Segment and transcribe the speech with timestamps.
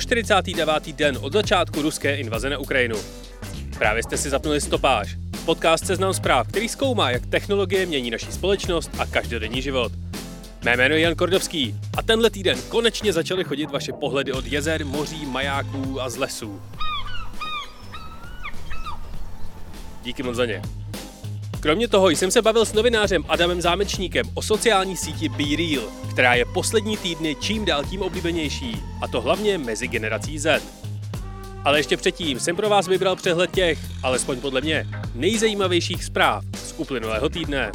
[0.00, 0.92] 149.
[0.92, 2.96] den od začátku ruské invaze na Ukrajinu.
[3.78, 8.90] Právě jste si zapnuli stopáž, podcast Seznam zpráv, který zkoumá, jak technologie mění naši společnost
[8.98, 9.92] a každodenní život.
[10.64, 14.86] Mé jméno je Jan Kordovský a tenhle týden konečně začaly chodit vaše pohledy od jezer,
[14.86, 16.62] moří, majáků a z lesů.
[20.02, 20.62] Díky moc za ně.
[21.64, 26.34] Kromě toho jsem se bavil s novinářem Adamem Zámečníkem o sociální síti Be Real, která
[26.34, 30.62] je poslední týdny čím dál tím oblíbenější, a to hlavně mezi generací Z.
[31.64, 36.74] Ale ještě předtím jsem pro vás vybral přehled těch, alespoň podle mě, nejzajímavějších zpráv z
[36.76, 37.72] uplynulého týdne.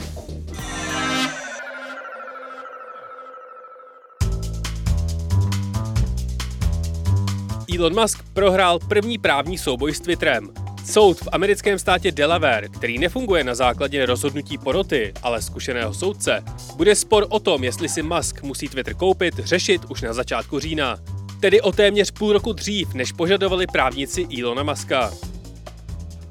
[7.77, 10.68] Elon Musk prohrál první právní souboj s Twitterem.
[10.89, 16.43] Soud v americkém státě Delaware, který nefunguje na základě rozhodnutí poroty, ale zkušeného soudce,
[16.75, 20.99] bude spor o tom, jestli si Musk musí Twitter koupit, řešit už na začátku října.
[21.39, 25.11] Tedy o téměř půl roku dřív, než požadovali právníci Elona Muska.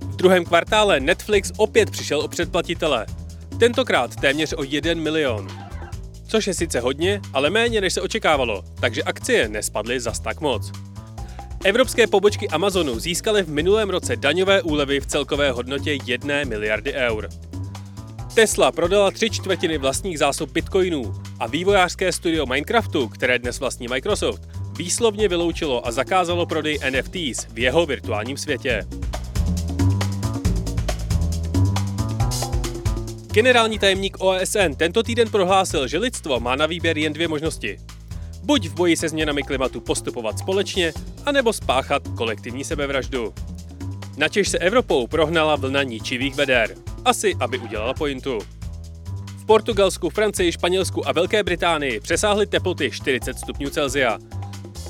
[0.00, 3.06] V druhém kvartále Netflix opět přišel o předplatitele.
[3.60, 5.48] Tentokrát téměř o 1 milion.
[6.26, 10.87] Což je sice hodně, ale méně než se očekávalo, takže akcie nespadly zas tak moc.
[11.64, 17.28] Evropské pobočky Amazonu získaly v minulém roce daňové úlevy v celkové hodnotě 1 miliardy eur.
[18.34, 24.42] Tesla prodala tři čtvrtiny vlastních zásob bitcoinů a vývojářské studio Minecraftu, které dnes vlastní Microsoft,
[24.76, 28.86] výslovně vyloučilo a zakázalo prodej NFTs v jeho virtuálním světě.
[33.32, 37.78] Generální tajemník OSN tento týden prohlásil, že lidstvo má na výběr jen dvě možnosti.
[38.48, 40.92] Buď v boji se změnami klimatu postupovat společně,
[41.26, 43.34] anebo spáchat kolektivní sebevraždu.
[44.16, 46.74] Načež se Evropou prohnala vlna ničivých veder.
[47.04, 48.38] Asi, aby udělala pointu.
[49.38, 54.18] V Portugalsku, Francii, Španělsku a Velké Británii přesáhly teploty 40 stupňů Celsia.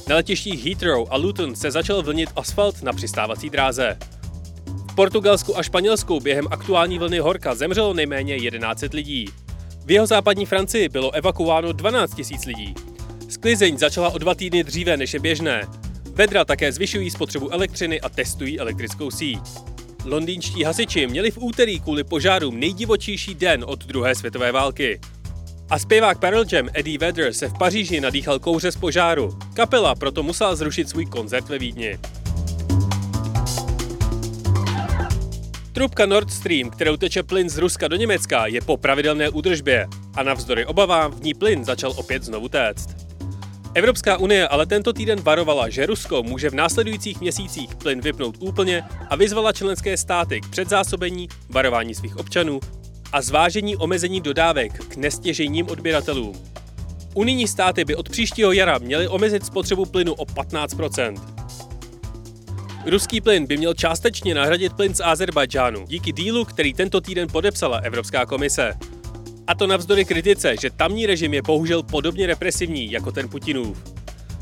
[0.08, 3.98] Na letištích Heathrow a Luton se začal vlnit asfalt na přistávací dráze.
[4.90, 9.26] V Portugalsku a Španělsku během aktuální vlny horka zemřelo nejméně 11 lidí.
[9.84, 12.74] V jeho západní Francii bylo evakuováno 12 000 lidí.
[13.28, 15.62] Sklizeň začala o dva týdny dříve než je běžné.
[16.12, 19.40] Vedra také zvyšují spotřebu elektřiny a testují elektrickou síť.
[20.04, 25.00] Londýnští hasiči měli v úterý kvůli požárům nejdivočejší den od druhé světové války.
[25.70, 29.38] A zpěvák Pearl Jam Eddie Vedder se v Paříži nadýchal kouře z požáru.
[29.54, 31.98] Kapela proto musela zrušit svůj koncert ve Vídni.
[35.72, 40.22] Trubka Nord Stream, kterou teče plyn z Ruska do Německa, je po pravidelné údržbě a
[40.22, 43.07] navzdory obavám v ní plyn začal opět znovu téct.
[43.74, 48.84] Evropská unie ale tento týden varovala, že Rusko může v následujících měsících plyn vypnout úplně
[49.10, 52.60] a vyzvala členské státy k předzásobení, varování svých občanů
[53.12, 56.42] a zvážení omezení dodávek k nestěžejním odběratelům.
[57.14, 61.38] Unijní státy by od příštího jara měly omezit spotřebu plynu o 15%
[62.86, 67.78] Ruský plyn by měl částečně nahradit plyn z Azerbajdžánu díky dílu, který tento týden podepsala
[67.78, 68.74] Evropská komise.
[69.48, 73.84] A to navzdory kritice, že tamní režim je bohužel podobně represivní jako ten Putinův.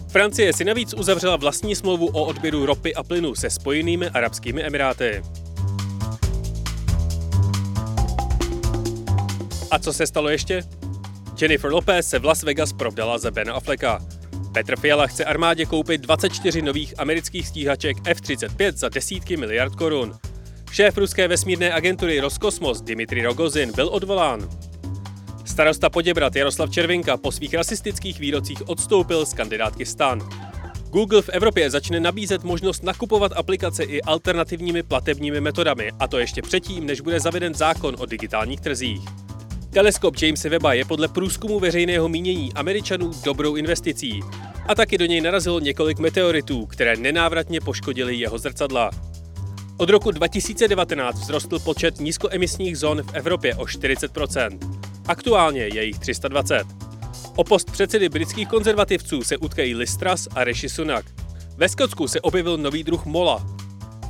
[0.08, 5.22] Francie si navíc uzavřela vlastní smlouvu o odběru ropy a plynu se spojenými arabskými emiráty.
[9.70, 10.62] A co se stalo ještě?
[11.40, 14.00] Jennifer Lopez se v Las Vegas provdala za Ben Afflecka.
[14.52, 20.14] Petr Fiala chce armádě koupit 24 nových amerických stíhaček F-35 za desítky miliard korun.
[20.70, 24.48] Šéf ruské vesmírné agentury Roskosmos Dimitri Rogozin byl odvolán.
[25.56, 30.28] Starosta Poděbrat Jaroslav Červinka po svých rasistických výrocích odstoupil z kandidátky stan.
[30.90, 36.42] Google v Evropě začne nabízet možnost nakupovat aplikace i alternativními platebními metodami, a to ještě
[36.42, 39.00] předtím, než bude zaveden zákon o digitálních trzích.
[39.70, 44.20] Teleskop Jamesa Webba je podle průzkumu veřejného mínění Američanů dobrou investicí.
[44.66, 48.90] A taky do něj narazilo několik meteoritů, které nenávratně poškodily jeho zrcadla.
[49.76, 54.12] Od roku 2019 vzrostl počet nízkoemisních zón v Evropě o 40
[55.08, 56.66] Aktuálně je jich 320.
[57.36, 61.04] O post předsedy britských konzervativců se utkají Listras a Rishi Sunak.
[61.56, 63.46] Ve Skotsku se objevil nový druh mola.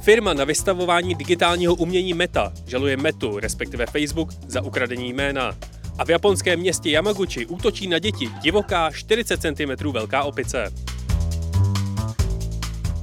[0.00, 5.56] Firma na vystavování digitálního umění Meta žaluje Metu, respektive Facebook, za ukradení jména.
[5.98, 10.72] A v japonském městě Yamaguchi útočí na děti divoká 40 cm velká opice.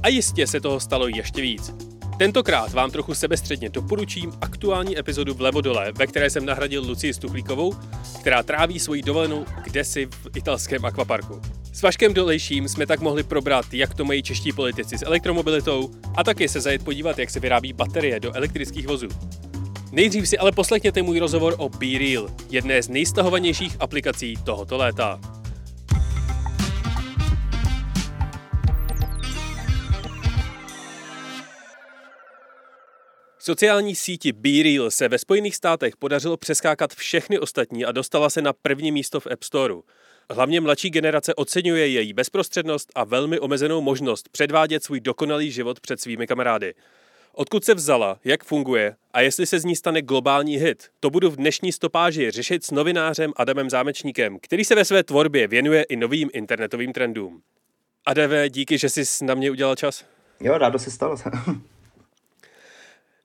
[0.02, 1.83] A jistě se toho stalo ještě víc.
[2.18, 7.74] Tentokrát vám trochu sebestředně doporučím aktuální epizodu Vlevo dole, ve které jsem nahradil Lucii Stuchlíkovou,
[8.20, 11.40] která tráví svoji dovolenou kdesi v italském akvaparku.
[11.72, 16.24] S Vaškem Dolejším jsme tak mohli probrat, jak to mají čeští politici s elektromobilitou a
[16.24, 19.08] taky se zajet podívat, jak se vyrábí baterie do elektrických vozů.
[19.92, 25.20] Nejdřív si ale poslechněte můj rozhovor o BeReal, jedné z nejstahovanějších aplikací tohoto léta.
[33.46, 38.52] Sociální síti BeReal se ve Spojených státech podařilo přeskákat všechny ostatní a dostala se na
[38.52, 39.82] první místo v App Storeu.
[40.30, 46.00] Hlavně mladší generace oceňuje její bezprostřednost a velmi omezenou možnost předvádět svůj dokonalý život před
[46.00, 46.74] svými kamarády.
[47.32, 51.30] Odkud se vzala, jak funguje a jestli se z ní stane globální hit, to budu
[51.30, 55.96] v dnešní stopáži řešit s novinářem Adamem Zámečníkem, který se ve své tvorbě věnuje i
[55.96, 57.42] novým internetovým trendům.
[58.06, 60.04] Adeve, díky, že jsi na mě udělal čas.
[60.40, 61.16] Jo, rádo se stalo.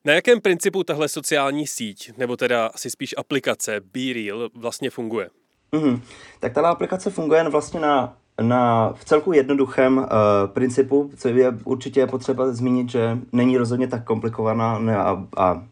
[0.10, 5.30] Na jakém principu tahle sociální síť, nebo teda asi spíš aplikace BeReal vlastně funguje?
[5.74, 6.00] Mm-hmm.
[6.40, 10.06] Tak ta aplikace funguje vlastně na, na v celku jednoduchém uh,
[10.54, 15.64] principu, co je určitě potřeba zmínit, že není rozhodně tak komplikovaná ne, a, a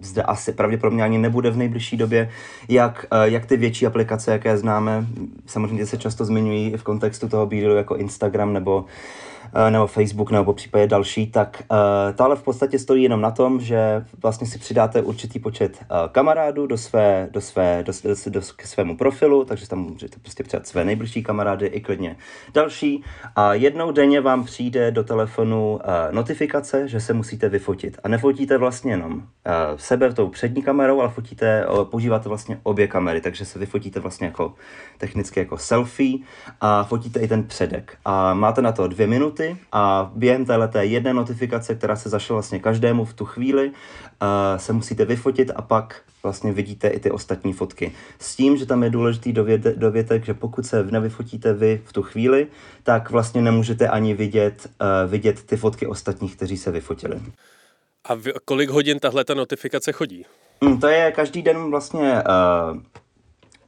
[0.00, 2.30] zde asi pravděpodobně ani nebude v nejbližší době,
[2.68, 5.06] jak, uh, jak ty větší aplikace, jaké známe,
[5.46, 9.35] samozřejmě se často zmiňují v kontextu toho BeRealu jako Instagram nebo Eh,
[9.70, 11.62] nebo Facebook nebo případě další, tak
[12.14, 16.12] to ale v podstatě stojí jenom na tom, že vlastně si přidáte určitý počet uh,
[16.12, 20.44] kamarádů do své, do své, do, do, do, k svému profilu, takže tam můžete prostě
[20.44, 22.16] přidat své nejbližší kamarády i klidně
[22.54, 23.04] další.
[23.36, 25.80] A jednou denně vám přijde do telefonu
[26.10, 27.98] notifikace, že se musíte vyfotit.
[28.04, 29.22] A nefotíte vlastně jenom
[29.76, 34.54] sebe tou přední kamerou, ale fotíte, používáte vlastně obě kamery, takže se vyfotíte vlastně jako
[34.98, 36.18] technicky jako selfie
[36.60, 37.96] a fotíte i ten předek.
[38.04, 42.34] A máte na to dvě minuty minuty a během této jedné notifikace, která se zašla
[42.34, 47.10] vlastně každému v tu chvíli, uh, se musíte vyfotit a pak vlastně vidíte i ty
[47.10, 47.92] ostatní fotky.
[48.18, 52.02] S tím, že tam je důležitý dovět, dovětek, že pokud se nevyfotíte vy v tu
[52.02, 52.46] chvíli,
[52.82, 57.20] tak vlastně nemůžete ani vidět, uh, vidět ty fotky ostatních, kteří se vyfotili.
[58.04, 60.24] A v, kolik hodin tahle ta notifikace chodí?
[60.60, 62.80] Mm, to je každý den vlastně uh,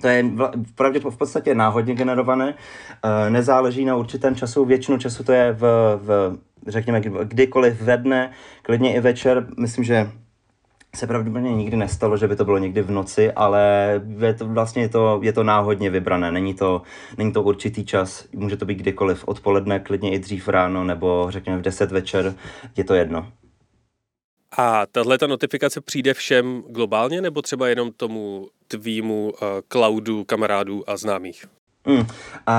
[0.00, 0.24] to je
[0.74, 5.60] pravdě v podstatě náhodně generované, eh, nezáleží na určitém času, většinu času to je v,
[6.02, 8.30] v řekněme, kdykoliv ve dne,
[8.62, 10.10] klidně i večer, myslím, že
[10.96, 14.82] se pravděpodobně nikdy nestalo, že by to bylo někdy v noci, ale je to, vlastně
[14.82, 16.82] je to, je to náhodně vybrané, není to,
[17.18, 21.58] není to určitý čas, může to být kdykoliv, odpoledne, klidně i dřív ráno, nebo řekněme
[21.58, 22.34] v 10 večer,
[22.76, 23.32] je to jedno.
[24.56, 30.90] A tahle ta notifikace přijde všem globálně, nebo třeba jenom tomu tvýmu uh, cloudu kamarádů
[30.90, 31.44] a známých?
[31.86, 31.98] Mm.
[31.98, 32.04] Uh,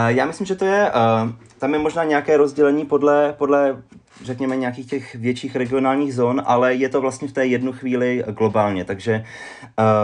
[0.07, 3.83] já myslím, že to je, uh, tam je možná nějaké rozdělení podle, podle
[4.23, 8.85] řekněme, nějakých těch větších regionálních zón, ale je to vlastně v té jednu chvíli globálně,
[8.85, 9.23] takže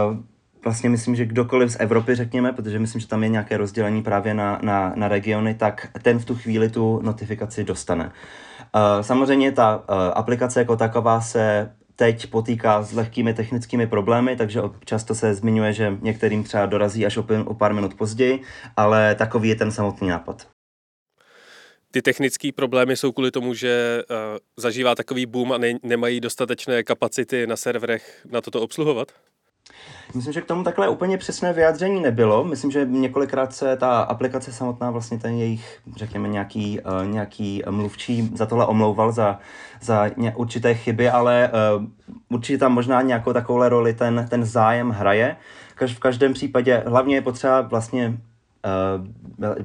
[0.09, 0.17] uh,
[0.63, 4.33] vlastně myslím, že kdokoliv z Evropy, řekněme, protože myslím, že tam je nějaké rozdělení právě
[4.33, 8.05] na, na, na regiony, tak ten v tu chvíli tu notifikaci dostane.
[8.05, 14.61] Uh, samozřejmě ta uh, aplikace jako taková se teď potýká s lehkými technickými problémy, takže
[14.85, 18.41] často se zmiňuje, že některým třeba dorazí až o pár minut později,
[18.77, 20.47] ale takový je ten samotný nápad.
[21.91, 24.15] Ty technické problémy jsou kvůli tomu, že uh,
[24.57, 29.11] zažívá takový boom a ne- nemají dostatečné kapacity na serverech na toto obsluhovat?
[30.15, 32.43] Myslím, že k tomu takhle úplně přesné vyjádření nebylo.
[32.43, 38.31] Myslím, že několikrát se ta aplikace samotná, vlastně ten jejich, řekněme, nějaký, uh, nějaký mluvčí
[38.35, 39.39] za tohle omlouval za,
[39.81, 41.85] za ně, určité chyby, ale uh,
[42.29, 45.35] určitě tam možná nějakou takovou roli ten, ten zájem hraje.
[45.75, 48.17] Kaž, v každém případě hlavně je potřeba vlastně
[49.39, 49.55] uh,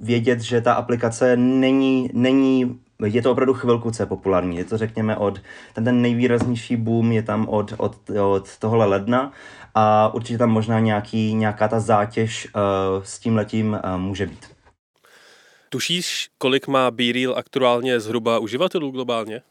[0.00, 4.56] vědět, že ta aplikace není, není je to opravdu chvilku, co je populární.
[4.56, 5.40] Je to, řekněme, od,
[5.74, 9.32] ten, ten nejvýraznější boom je tam od, od, od tohle ledna
[9.74, 14.46] a určitě tam možná nějaký, nějaká ta zátěž uh, s tím letím uh, může být.
[15.68, 19.42] Tušíš, kolik má BeReal aktuálně zhruba uživatelů globálně?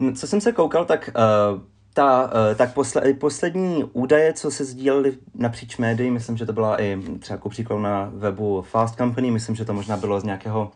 [0.00, 1.60] No, co jsem se koukal, tak uh,
[1.94, 7.02] ta, tak posle, poslední údaje, co se sdílely napříč médií, myslím, že to byla i
[7.20, 10.70] třeba příklad na webu Fast Company, myslím, že to možná bylo z nějakého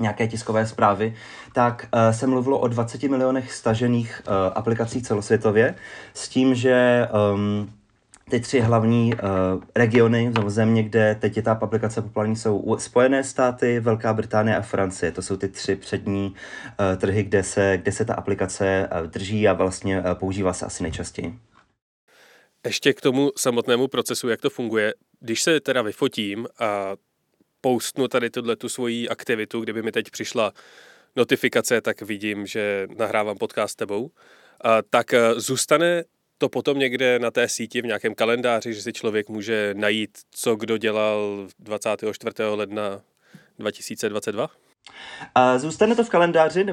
[0.00, 1.14] nějaké tiskové zprávy,
[1.52, 5.74] tak uh, se mluvilo o 20 milionech stažených uh, aplikací celosvětově,
[6.14, 7.72] s tím, že um,
[8.30, 9.20] ty tři hlavní uh,
[9.74, 14.62] regiony nebo země, kde teď je ta aplikace populární, jsou Spojené státy, Velká Británie a
[14.62, 15.12] Francie.
[15.12, 19.48] To jsou ty tři přední uh, trhy, kde se, kde se ta aplikace uh, drží
[19.48, 21.38] a vlastně uh, používá se asi nejčastěji.
[22.66, 24.94] Ještě k tomu samotnému procesu, jak to funguje.
[25.20, 26.96] Když se teda vyfotím a
[27.60, 30.52] postnu tady tuhle tu svoji aktivitu, kdyby mi teď přišla
[31.16, 34.10] notifikace, tak vidím, že nahrávám podcast s tebou.
[34.64, 36.04] A, tak eh, zůstane
[36.38, 40.56] to potom někde na té síti v nějakém kalendáři, že si člověk může najít, co
[40.56, 42.34] kdo dělal 24.
[42.42, 43.02] ledna
[43.58, 44.50] 2022?
[45.56, 46.66] Zůstane to v kalendáři,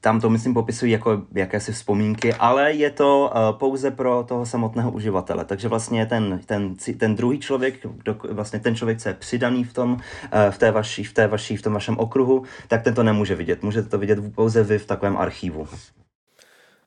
[0.00, 4.90] tam to myslím popisují jako jakési vzpomínky, ale je to eh, pouze pro toho samotného
[4.90, 5.44] uživatele.
[5.44, 7.86] Takže vlastně ten, ten, ten druhý člověk,
[8.30, 9.98] vlastně ten člověk, co je přidaný v tom,
[10.32, 13.34] eh, v té vaší, v té vaší, v tom vašem okruhu, tak ten to nemůže
[13.34, 13.62] vidět.
[13.62, 15.68] Můžete to vidět pouze vy v takovém archivu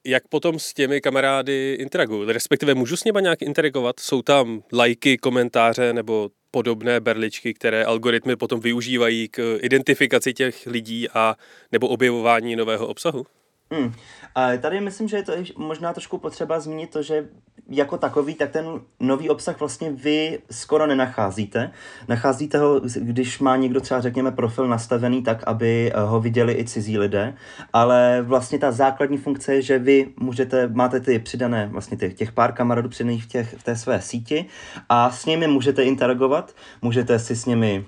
[0.07, 2.31] jak potom s těmi kamarády interaguju?
[2.31, 3.99] Respektive můžu s nimi nějak interagovat?
[3.99, 11.09] Jsou tam lajky, komentáře nebo podobné berličky, které algoritmy potom využívají k identifikaci těch lidí
[11.09, 11.35] a
[11.71, 13.25] nebo objevování nového obsahu?
[13.71, 13.93] Hmm.
[14.35, 17.27] A tady myslím, že je to možná trošku potřeba zmínit to, že
[17.69, 18.65] jako takový, tak ten
[18.99, 21.71] nový obsah vlastně vy skoro nenacházíte.
[22.07, 26.65] Nacházíte ho, když má někdo třeba, řekněme, profil nastavený tak, aby eh, ho viděli i
[26.65, 27.33] cizí lidé,
[27.73, 32.31] ale vlastně ta základní funkce je, že vy můžete, máte ty přidané, vlastně těch, těch
[32.31, 34.45] pár kamarádů přidaných v, těch, v té své síti
[34.89, 37.85] a s nimi můžete interagovat, můžete si s nimi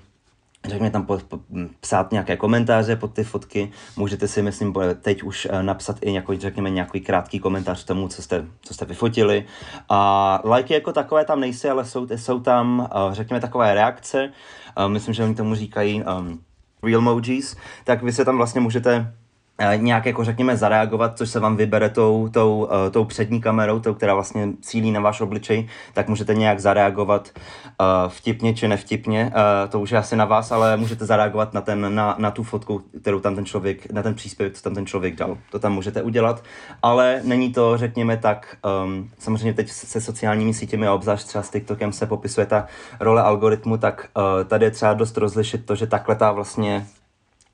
[0.64, 1.38] řekněme tam po, po,
[1.80, 6.38] psát nějaké komentáře pod ty fotky, můžete si, myslím, teď už eh, napsat i nějaký,
[6.38, 9.44] řekněme, nějaký krátký komentář tomu, co jste, co jste vyfotili.
[9.88, 14.32] A lajky jako takové tam nejsou, ale jsou, jsou tam, eh, řekněme, takové reakce,
[14.86, 16.40] myslím, že oni tomu říkají um,
[16.82, 19.19] real emojis, tak vy se tam vlastně můžete Eh,
[19.76, 23.94] nějak jako řekněme zareagovat, což se vám vybere tou, tou, uh, tou přední kamerou, tou,
[23.94, 29.70] která vlastně cílí na váš obličej, tak můžete nějak zareagovat uh, vtipně či nevtipně, uh,
[29.70, 32.82] to už je asi na vás, ale můžete zareagovat na, ten, na, na tu fotku,
[33.00, 35.38] kterou tam ten člověk, na ten příspěvek, co tam ten člověk dal.
[35.50, 36.44] To tam můžete udělat,
[36.82, 41.50] ale není to, řekněme tak, um, samozřejmě teď se sociálními sítěmi a obzvlášť třeba s
[41.50, 42.66] TikTokem se popisuje ta
[43.00, 46.86] role algoritmu, tak uh, tady je třeba dost rozlišit to, že takhle ta vlastně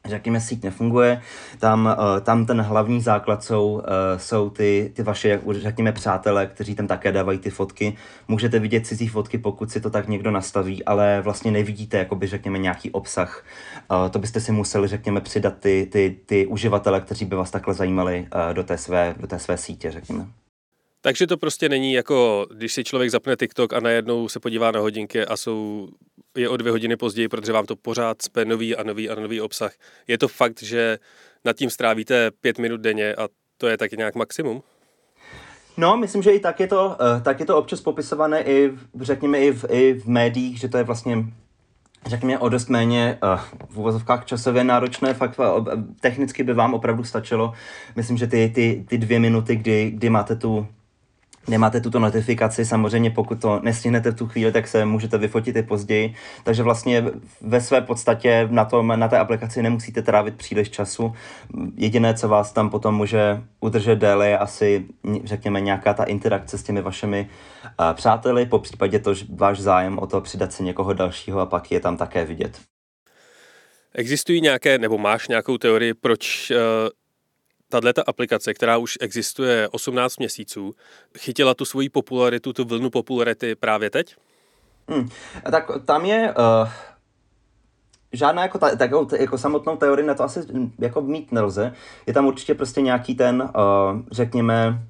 [0.07, 1.23] řekněme, síť nefunguje,
[1.59, 3.83] tam, uh, tam ten hlavní základ jsou, uh,
[4.17, 7.97] jsou ty, ty vaše, řekněme, přátelé, kteří tam také dávají ty fotky.
[8.29, 12.59] Můžete vidět cizí fotky, pokud si to tak někdo nastaví, ale vlastně nevidíte, jakoby, řekněme,
[12.59, 13.45] nějaký obsah.
[13.91, 17.75] Uh, to byste si museli, řekněme, přidat ty, ty, ty uživatele, kteří by vás takhle
[17.75, 20.27] zajímali do, té své, do té své sítě, řekněme.
[21.01, 24.81] Takže to prostě není jako, když si člověk zapne TikTok a najednou se podívá na
[24.81, 25.89] hodinky a jsou
[26.37, 29.41] je o dvě hodiny později, protože vám to pořád spe nový a nový a nový
[29.41, 29.73] obsah.
[30.09, 30.99] Je to fakt, že
[31.45, 33.29] nad tím strávíte pět minut denně a
[33.59, 34.63] to je taky nějak maximum?
[35.77, 39.39] No, myslím, že i tak je to, uh, tak je to občas popisované i, řekněme,
[39.39, 41.25] i v, i v médiích, že to je vlastně
[42.07, 45.67] řekněme, o dost méně uh, v uvozovkách časově náročné, fakt uh,
[46.01, 47.53] technicky by vám opravdu stačilo.
[47.97, 50.67] Myslím, že ty, ty, ty dvě minuty, kdy, kdy máte tu
[51.49, 55.63] nemáte tuto notifikaci, samozřejmě pokud to nestihnete v tu chvíli, tak se můžete vyfotit i
[55.63, 57.05] později, takže vlastně
[57.41, 61.13] ve své podstatě na, tom, na té aplikaci nemusíte trávit příliš času.
[61.77, 64.87] Jediné, co vás tam potom může udržet déle, je asi,
[65.25, 67.29] řekněme, nějaká ta interakce s těmi vašimi
[67.81, 71.73] uh, přáteli, po případě to váš zájem o to přidat si někoho dalšího a pak
[71.73, 72.61] je tam také vidět.
[73.95, 76.57] Existují nějaké, nebo máš nějakou teorii, proč uh
[77.69, 80.75] tato aplikace, která už existuje 18 měsíců,
[81.19, 84.17] chytila tu svoji popularitu, tu vlnu popularity právě teď?
[84.89, 85.09] Hmm.
[85.51, 86.69] Tak tam je uh,
[88.13, 90.41] žádná jako, ta, tak, jako, samotnou teorii na to asi
[90.79, 91.73] jako mít nelze.
[92.07, 94.83] Je tam určitě prostě nějaký ten, uh, řekněme,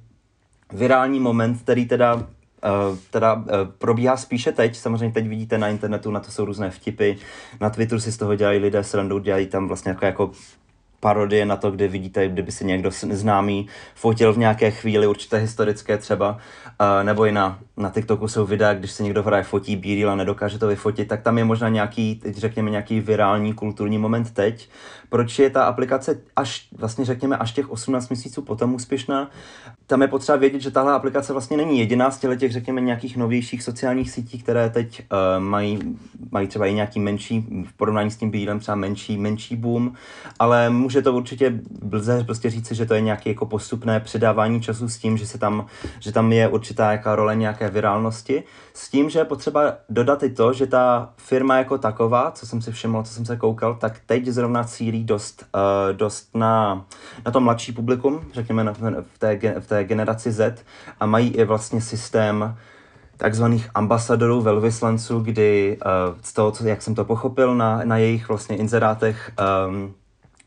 [0.73, 2.27] virální moment, který teda
[2.89, 3.43] Uh, teda
[3.77, 7.15] probíhá spíše teď, samozřejmě teď vidíte na internetu, na to jsou různé vtipy,
[7.61, 10.31] na Twitteru si z toho dělají lidé srandu, dělají tam vlastně jako, jako
[10.99, 15.97] parodie na to, kde vidíte, kdyby si někdo známý fotil v nějaké chvíli určité historické
[15.97, 16.37] třeba, uh,
[17.03, 20.59] nebo i na, na TikToku jsou videa, když se někdo hraje fotí bílý a nedokáže
[20.59, 24.69] to vyfotit, tak tam je možná nějaký, teď řekněme, nějaký virální kulturní moment teď.
[25.09, 29.31] Proč je ta aplikace až, vlastně řekněme, až těch 18 měsíců potom úspěšná?
[29.87, 33.63] Tam je potřeba vědět, že tahle aplikace vlastně není jediná z těch, řekněme, nějakých novějších
[33.63, 35.79] sociálních sítí, které teď uh, mají,
[36.31, 39.93] mají třeba i nějaký menší, v porovnání s tím bílem třeba menší, menší boom,
[40.39, 41.59] ale může to určitě
[41.91, 45.37] lze prostě říci, že to je nějaké jako postupné předávání času s tím, že, se
[45.37, 45.65] tam,
[45.99, 50.29] že tam je určitá jaká role nějaké virálnosti, s tím, že je potřeba dodat i
[50.29, 53.99] to, že ta firma jako taková, co jsem si všiml, co jsem se koukal, tak
[54.05, 56.85] teď zrovna cílí dost, uh, dost na,
[57.25, 60.63] na to mladší publikum, řekněme na, v, té, v té generaci Z
[60.99, 62.55] a mají i vlastně systém
[63.17, 68.57] takzvaných ambasadorů, velvyslanců, kdy uh, z toho, jak jsem to pochopil na, na jejich vlastně
[68.57, 69.31] inzerátech,
[69.67, 69.93] um,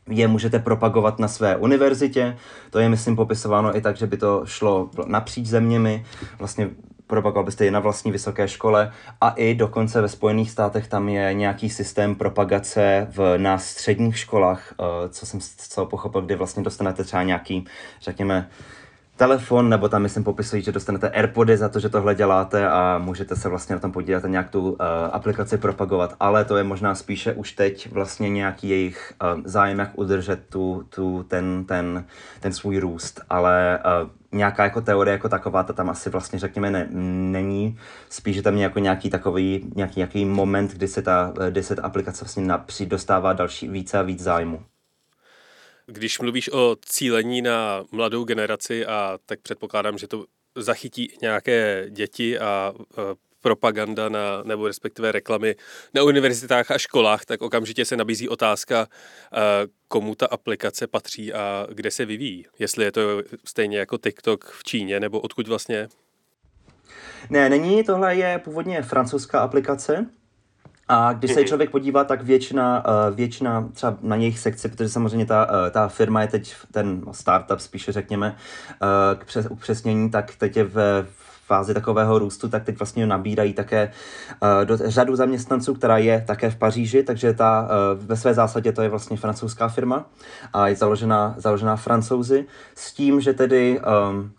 [0.09, 2.37] je můžete propagovat na své univerzitě.
[2.69, 6.05] To je, myslím, popisováno i tak, že by to šlo napříč zeměmi.
[6.39, 6.69] Vlastně
[7.07, 8.91] propagoval byste je na vlastní vysoké škole
[9.21, 14.73] a i dokonce ve Spojených státech tam je nějaký systém propagace v, na středních školách,
[14.77, 17.65] uh, co jsem co pochopil, kdy vlastně dostanete třeba nějaký,
[18.01, 18.49] řekněme,
[19.17, 23.35] telefon, nebo tam myslím popisují, že dostanete Airpody za to, že tohle děláte a můžete
[23.35, 24.77] se vlastně na tom podívat a nějak tu uh,
[25.11, 29.89] aplikaci propagovat, ale to je možná spíše už teď vlastně nějaký jejich uh, zájem, jak
[29.95, 32.05] udržet tu, tu, ten, ten,
[32.39, 36.71] ten svůj růst, ale uh, nějaká jako teorie jako taková, ta tam asi vlastně řekněme
[36.71, 37.77] ne, není,
[38.09, 41.81] spíš je tam jako nějaký takový, nějaký, nějaký moment, kdy se ta, kdy se ta
[41.81, 44.70] aplikace vlastně napřít dostává další více a víc zájmu.
[45.91, 52.39] Když mluvíš o cílení na mladou generaci, a tak předpokládám, že to zachytí nějaké děti
[52.39, 52.73] a
[53.41, 55.55] propaganda na, nebo respektive reklamy
[55.93, 58.87] na univerzitách a školách, tak okamžitě se nabízí otázka,
[59.87, 62.45] komu ta aplikace patří a kde se vyvíjí.
[62.59, 63.01] Jestli je to
[63.45, 65.89] stejně jako TikTok v Číně, nebo odkud vlastně?
[67.29, 70.05] Ne, není, tohle je původně francouzská aplikace,
[70.91, 71.47] a když se mhm.
[71.47, 75.87] člověk podívá, tak většina, uh, většina třeba na jejich sekci, protože samozřejmě ta, uh, ta
[75.87, 78.35] firma je teď ten startup spíše řekněme,
[78.81, 81.05] uh, k přes, upřesnění, tak teď je v
[81.45, 83.91] fázi takového růstu, tak teď vlastně nabírají také
[84.41, 88.71] uh, do, řadu zaměstnanců, která je také v Paříži, takže ta uh, ve své zásadě
[88.71, 90.05] to je vlastně francouzská firma
[90.53, 92.45] a je založená, založená francouzi
[92.75, 94.31] s tím, že tedy um,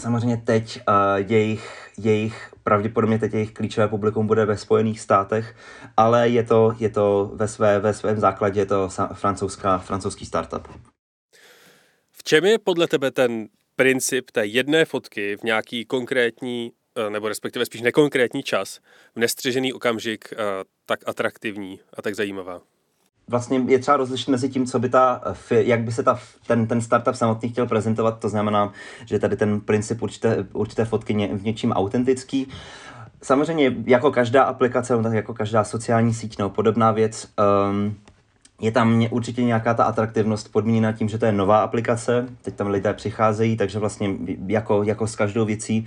[0.00, 0.94] samozřejmě teď uh,
[1.30, 5.56] jejich, jejich pravděpodobně teď jejich klíčové publikum bude ve Spojených státech,
[5.96, 10.68] ale je to, je to ve, své, ve svém základě je to francouzská, francouzský startup.
[12.10, 17.28] V čem je podle tebe ten princip té jedné fotky v nějaký konkrétní, eh, nebo
[17.28, 18.80] respektive spíš nekonkrétní čas,
[19.14, 20.36] v nestřežený okamžik eh,
[20.86, 22.60] tak atraktivní a tak zajímavá?
[23.28, 26.80] Vlastně je třeba rozlišit mezi tím, co by ta, jak by se ta, ten, ten
[26.80, 28.72] startup samotný chtěl prezentovat, to znamená,
[29.06, 32.48] že tady ten princip určité, určité fotky ně, v něčím autentický.
[33.22, 37.28] Samozřejmě jako každá aplikace, jako každá sociální síť nebo podobná věc,
[37.70, 37.94] um,
[38.60, 42.66] je tam určitě nějaká ta atraktivnost podmíněna tím, že to je nová aplikace, teď tam
[42.66, 44.14] lidé přicházejí, takže vlastně
[44.46, 45.86] jako, jako s každou věcí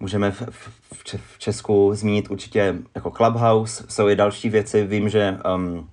[0.00, 0.70] můžeme v, v,
[1.16, 5.88] v Česku zmínit určitě jako Clubhouse, jsou i další věci, vím, že um,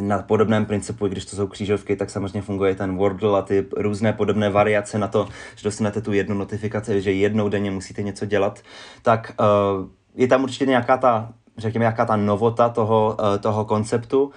[0.00, 4.12] na podobném principu, když to jsou křížovky, tak samozřejmě funguje ten Wordle a ty různé
[4.12, 8.62] podobné variace na to, že dostanete tu jednu notifikaci, že jednou denně musíte něco dělat,
[9.02, 14.30] tak uh, je tam určitě nějaká ta, řekněme, nějaká ta novota toho, uh, toho konceptu.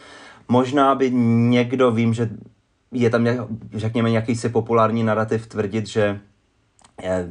[0.48, 2.30] Možná by někdo, vím, že
[2.92, 3.28] je tam,
[3.74, 6.20] řekněme, nějaký si populární narrativ tvrdit, že
[7.04, 7.28] je,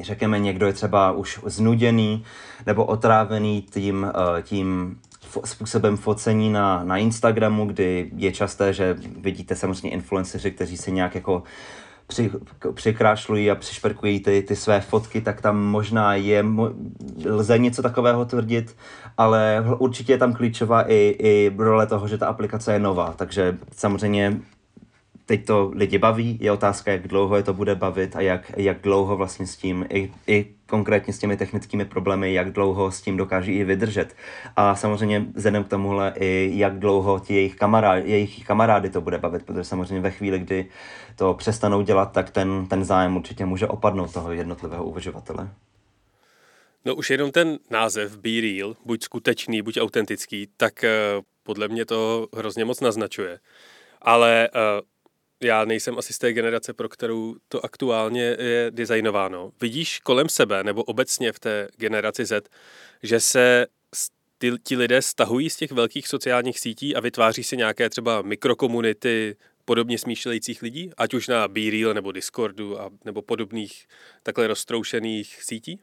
[0.00, 2.24] řekněme, někdo je třeba už znuděný
[2.66, 4.98] nebo otrávený tím, uh, tím
[5.44, 11.14] způsobem focení na, na Instagramu, kdy je časté, že vidíte samozřejmě influenceři, kteří se nějak
[11.14, 11.42] jako
[12.06, 12.30] při,
[12.74, 16.44] přikrášlují a přišperkují ty, ty své fotky, tak tam možná je,
[17.24, 18.76] lze něco takového tvrdit,
[19.16, 23.58] ale určitě je tam klíčová i, i role toho, že ta aplikace je nová, takže
[23.76, 24.40] samozřejmě
[25.26, 28.80] teď to lidi baví, je otázka, jak dlouho je to bude bavit a jak, jak
[28.80, 33.16] dlouho vlastně s tím, i, i konkrétně s těmi technickými problémy, jak dlouho s tím
[33.16, 34.16] dokáží i vydržet.
[34.56, 39.18] A samozřejmě vzhledem k tomuhle i jak dlouho ti jejich, kamarádi, jejich kamarády to bude
[39.18, 40.66] bavit, protože samozřejmě ve chvíli, kdy
[41.16, 45.48] to přestanou dělat, tak ten, ten zájem určitě může opadnout toho jednotlivého uvažovatele.
[46.84, 51.84] No už jenom ten název Be Real, buď skutečný, buď autentický, tak uh, podle mě
[51.84, 53.38] to hrozně moc naznačuje.
[54.02, 54.60] Ale uh,
[55.44, 59.52] já nejsem asi z té generace, pro kterou to aktuálně je designováno.
[59.60, 62.48] Vidíš kolem sebe, nebo obecně v té generaci Z,
[63.02, 63.66] že se
[64.38, 69.36] ty, ti lidé stahují z těch velkých sociálních sítí a vytváří si nějaké třeba mikrokomunity
[69.64, 73.86] podobně smýšlejících lidí, ať už na BeReal nebo Discordu a, nebo podobných
[74.22, 75.80] takhle roztroušených sítí?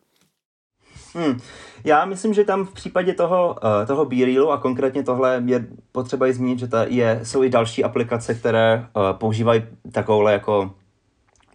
[1.15, 1.39] Hmm.
[1.83, 6.27] Já myslím, že tam v případě toho, uh, toho BeRealu a konkrétně tohle je potřeba
[6.27, 10.71] i zmínit, že ta je, jsou i další aplikace, které uh, používají takovouhle jako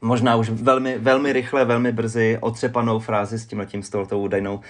[0.03, 4.61] možná už velmi, velmi rychle, velmi brzy otřepanou frázi s tímhletím s touhletou údajnou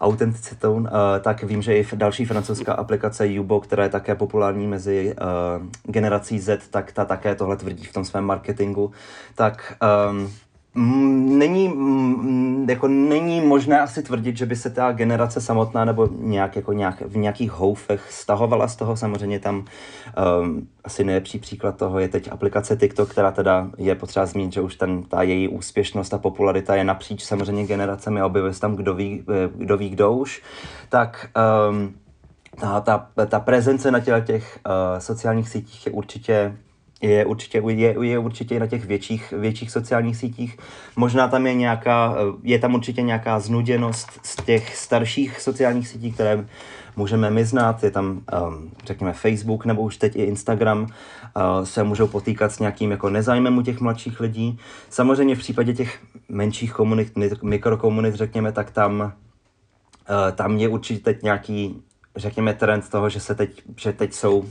[0.00, 0.86] autenticitou, uh,
[1.20, 6.38] tak vím, že i další francouzská aplikace Yubo, která je také populární mezi uh, generací
[6.38, 8.92] Z, tak ta také tohle tvrdí v tom svém marketingu.
[9.34, 9.74] Tak
[10.10, 10.32] um,
[10.74, 16.56] není, mm, jako není možné asi tvrdit, že by se ta generace samotná nebo nějak,
[16.56, 18.96] jako nějak, v nějakých houfech stahovala z toho.
[18.96, 19.64] Samozřejmě tam
[20.42, 24.60] um, asi nejlepší příklad toho je teď aplikace TikTok, která teda je potřeba zmínit, že
[24.60, 28.76] už ten, ta její úspěšnost a popularita je napříč samozřejmě generacemi a objevuje se tam
[28.76, 30.42] kdo ví, eh, kdo ví, kdo už.
[30.88, 31.30] Tak
[31.70, 31.94] um,
[32.60, 36.56] ta, ta, ta prezence na těch, těch uh, sociálních sítích je určitě
[37.02, 40.58] je určitě, je, je určitě na těch větších, větších sociálních sítích.
[40.96, 46.44] Možná tam je nějaká, je tam určitě nějaká znuděnost z těch starších sociálních sítí, které
[46.96, 47.84] můžeme my znát.
[47.84, 52.58] Je tam, um, řekněme, Facebook nebo už teď i Instagram, uh, se můžou potýkat s
[52.58, 54.58] nějakým jako nezájmem u těch mladších lidí.
[54.90, 61.22] Samozřejmě v případě těch menších komunit, mikrokomunit, řekněme, tak tam, uh, tam je určitě teď
[61.22, 61.82] nějaký
[62.20, 64.44] řekněme, trend toho, že se teď, že teď jsou,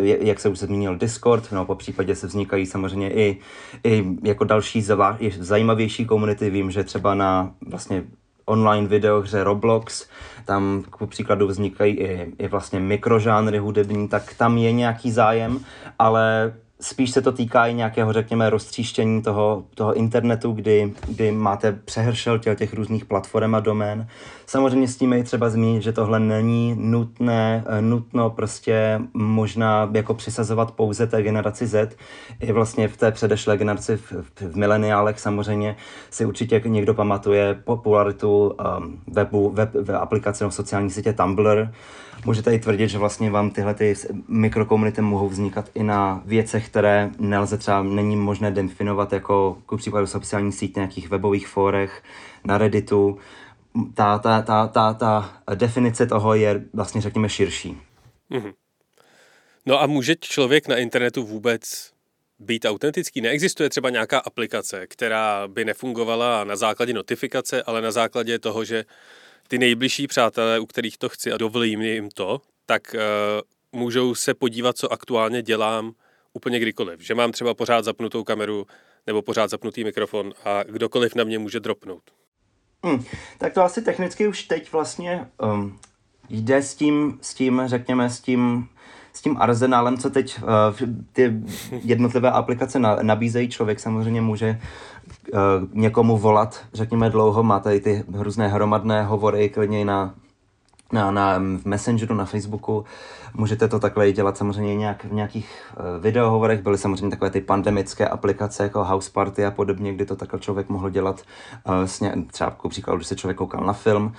[0.00, 3.38] jak se už zmínil, Discord, no po případě se vznikají samozřejmě i,
[3.84, 6.50] i jako další zavá, zajímavější komunity.
[6.50, 8.04] Vím, že třeba na vlastně
[8.44, 10.08] online videohře Roblox,
[10.44, 15.60] tam k příkladu vznikají i, i vlastně mikrožánry hudební, tak tam je nějaký zájem,
[15.98, 21.72] ale spíš se to týká i nějakého, řekněme, roztříštění toho, toho internetu, kdy, kdy máte
[21.72, 24.06] přehršel těch, těch různých platform a domén.
[24.46, 30.14] Samozřejmě s tím je třeba zmínit, že tohle není nutné, eh, nutno prostě možná jako
[30.14, 31.96] přisazovat pouze té generaci Z.
[32.40, 35.76] I vlastně v té předešlé generaci, v, v mileniálech samozřejmě
[36.10, 41.68] si určitě někdo pamatuje popularitu um, webu, web, web aplikace v sociální sítě Tumblr,
[42.24, 43.94] můžete i tvrdit, že vlastně vám tyhle ty
[44.28, 50.06] mikrokomunity mohou vznikat i na věcech, které nelze třeba, není možné definovat jako ku příkladu
[50.06, 52.02] sociální síť nějakých webových fórech,
[52.44, 53.18] na Redditu.
[53.94, 57.76] Ta, ta, ta, ta, ta definice toho je vlastně, řekněme, širší.
[58.30, 58.52] Mm-hmm.
[59.66, 61.92] No a může člověk na internetu vůbec
[62.38, 63.20] být autentický?
[63.20, 68.84] Neexistuje třeba nějaká aplikace, která by nefungovala na základě notifikace, ale na základě toho, že
[69.48, 74.34] ty nejbližší přátelé, u kterých to chci a dovolím jim to, tak uh, můžou se
[74.34, 75.92] podívat, co aktuálně dělám
[76.38, 77.00] úplně kdykoliv.
[77.00, 78.66] Že mám třeba pořád zapnutou kameru
[79.06, 82.02] nebo pořád zapnutý mikrofon a kdokoliv na mě může dropnout.
[82.84, 83.04] Hmm,
[83.38, 85.78] tak to asi technicky už teď vlastně um,
[86.28, 88.68] jde s tím, s tím, řekněme, s tím
[89.12, 91.32] s tím arzenálem, co teď uh, ty
[91.84, 94.60] jednotlivé aplikace na, nabízejí, člověk samozřejmě může
[95.32, 95.38] uh,
[95.72, 100.14] někomu volat, řekněme dlouho, má tady ty různé hromadné hovory, klidně na,
[100.92, 102.84] na, na v Messengeru, na Facebooku.
[103.34, 106.62] Můžete to takhle dělat samozřejmě nějak, v nějakých uh, videohovorech.
[106.62, 110.68] Byly samozřejmě takové ty pandemické aplikace jako House Party a podobně, kdy to takhle člověk
[110.68, 111.22] mohl dělat
[111.64, 114.04] uh, s ně, třeba jako příklad, když se člověk koukal na film.
[114.04, 114.12] Uh,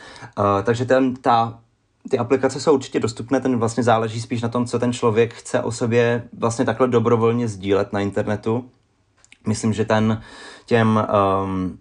[0.64, 1.60] takže ten, ta
[2.10, 5.62] ty aplikace jsou určitě dostupné, ten vlastně záleží spíš na tom, co ten člověk chce
[5.62, 8.70] o sobě vlastně takhle dobrovolně sdílet na internetu.
[9.48, 10.22] Myslím, že ten
[10.66, 11.08] těm,
[11.44, 11.80] um,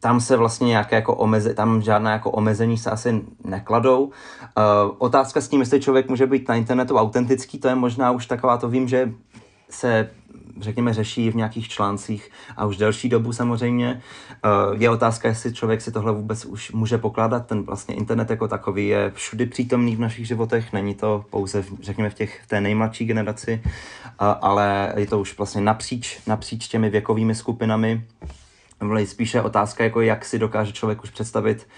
[0.00, 4.04] tam se vlastně nějaké jako omeze, tam žádná jako omezení se asi nekladou.
[4.04, 4.12] Uh,
[4.98, 8.56] otázka s tím, jestli člověk může být na internetu autentický, to je možná už taková,
[8.56, 9.12] to vím, že
[9.70, 10.10] se
[10.60, 14.02] řekněme, řeší v nějakých článcích a už delší dobu samozřejmě.
[14.32, 17.46] Eh, je otázka, jestli člověk si tohle vůbec už může pokládat.
[17.46, 22.10] Ten vlastně internet jako takový je všudy přítomný v našich životech, není to pouze, řekněme,
[22.10, 26.90] v, těch, v té nejmladší generaci, eh, ale je to už vlastně napříč, napříč těmi
[26.90, 28.04] věkovými skupinami.
[29.04, 31.68] Spíše otázka, jako jak si dokáže člověk už představit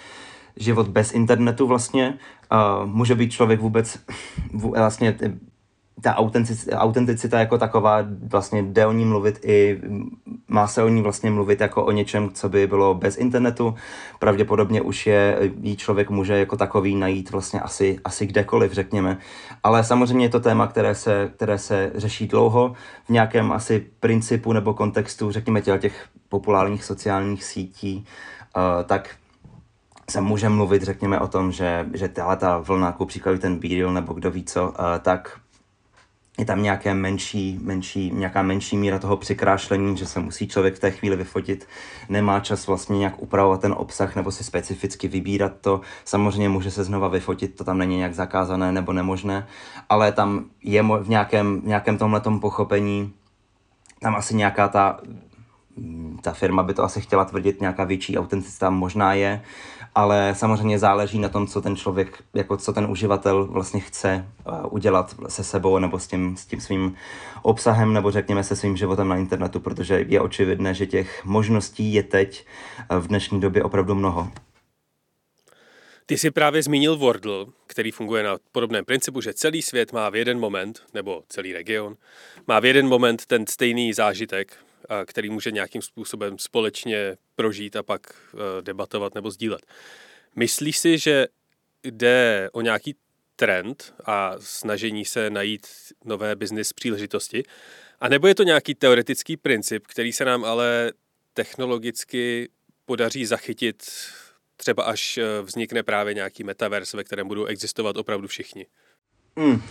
[0.57, 2.19] život bez internetu vlastně.
[2.53, 3.99] Uh, může být člověk vůbec
[4.53, 5.17] vlastně
[6.01, 6.17] ta
[6.73, 9.81] autenticita, jako taková, vlastně jde o ní mluvit i,
[10.49, 13.75] má se o ní vlastně mluvit jako o něčem, co by bylo bez internetu.
[14.19, 19.19] Pravděpodobně už je, jí člověk může jako takový najít vlastně asi, asi kdekoliv, řekněme.
[19.63, 24.53] Ale samozřejmě je to téma, které se, které se řeší dlouho v nějakém asi principu
[24.53, 28.05] nebo kontextu, řekněme těch, těch populárních sociálních sítí,
[28.57, 29.17] uh, tak
[30.11, 33.93] se může mluvit, řekněme, o tom, že, že tahle ta vlna, jako příkladu ten Beatle
[33.93, 35.41] nebo kdo ví co, uh, tak
[36.39, 40.79] je tam nějaké menší, menší, nějaká menší míra toho přikrášlení, že se musí člověk v
[40.79, 41.69] té chvíli vyfotit,
[42.09, 45.81] nemá čas vlastně nějak upravovat ten obsah nebo si specificky vybírat to.
[46.05, 49.47] Samozřejmě může se znova vyfotit, to tam není nějak zakázané nebo nemožné,
[49.89, 53.13] ale tam je v nějakém, v nějakém tomhletom pochopení
[54.01, 55.01] tam asi nějaká ta
[56.23, 59.43] ta firma by to asi chtěla tvrdit, nějaká větší autenticita možná je,
[59.95, 64.75] ale samozřejmě záleží na tom, co ten člověk, jako co ten uživatel vlastně chce uh,
[64.75, 66.95] udělat se sebou nebo s tím, s tím svým
[67.43, 72.03] obsahem nebo řekněme se svým životem na internetu, protože je očividné, že těch možností je
[72.03, 72.47] teď
[72.91, 74.29] uh, v dnešní době opravdu mnoho.
[76.07, 80.17] Ty jsi právě zmínil Wordle, který funguje na podobném principu, že celý svět má v
[80.17, 81.97] jeden moment, nebo celý region,
[82.47, 84.57] má v jeden moment ten stejný zážitek,
[85.07, 89.67] který může nějakým způsobem společně prožít a pak e, debatovat nebo sdílet.
[90.37, 91.27] Myslíš si, že
[91.83, 92.97] jde o nějaký
[93.37, 95.67] trend a snažení se najít
[96.05, 97.43] nové business příležitosti?
[98.01, 100.93] A nebo je to nějaký teoretický princip, který se nám ale
[101.35, 102.49] technologicky
[102.85, 103.83] podaří zachytit
[104.57, 108.67] třeba až e, vznikne právě nějaký metaverse, ve kterém budou existovat opravdu všichni?
[109.37, 109.63] Hmm.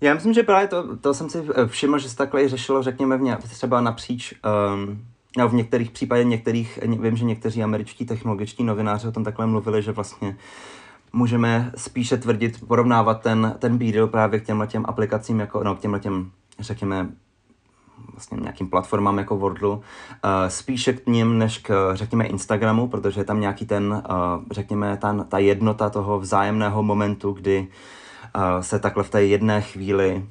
[0.00, 3.20] Já myslím, že právě to, to jsem si všiml, že se takhle řešilo, řekněme, v
[3.20, 4.34] ně, třeba napříč
[4.74, 5.04] um,
[5.36, 9.82] No, v některých případech, některých, vím, že někteří američtí technologičtí novináři o tom takhle mluvili,
[9.82, 10.36] že vlastně
[11.12, 15.80] můžeme spíše tvrdit, porovnávat ten, ten b právě k těmhle těm aplikacím, jako, no, k
[15.80, 17.08] těmhle těm, řekněme,
[18.12, 19.80] vlastně nějakým platformám jako Wordlu, uh,
[20.48, 25.24] spíše k ním než k, řekněme, Instagramu, protože je tam nějaký ten, uh, řekněme, ta,
[25.28, 27.66] ta jednota toho vzájemného momentu, kdy uh,
[28.60, 30.26] se takhle v té jedné chvíli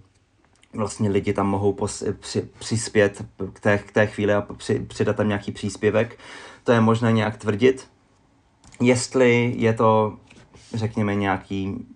[0.73, 5.15] vlastně lidi tam mohou pos, při, přispět k té, k té chvíli a při, přidat
[5.15, 6.19] tam nějaký příspěvek.
[6.63, 7.88] To je možné nějak tvrdit.
[8.80, 10.17] Jestli je to,
[10.73, 11.88] řekněme, nějaký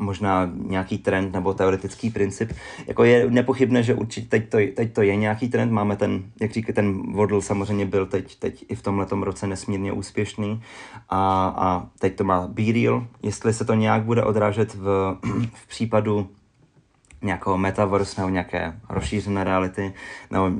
[0.00, 2.52] možná nějaký trend nebo teoretický princip.
[2.86, 5.72] Jako je nepochybné, že určitě teď to, teď to je nějaký trend.
[5.72, 9.92] Máme ten, jak říkáte, ten Wordle samozřejmě byl teď, teď i v tomhle roce nesmírně
[9.92, 10.62] úspěšný
[11.08, 13.06] a, a teď to má Be Real.
[13.22, 15.16] Jestli se to nějak bude odrážet v,
[15.54, 16.28] v případu
[17.22, 19.94] nějakého metaverse nebo nějaké rozšířené reality
[20.30, 20.50] nebo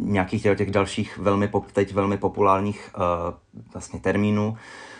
[0.00, 4.56] nějakých těch, dalších velmi, teď velmi populárních uh, vlastně termínů.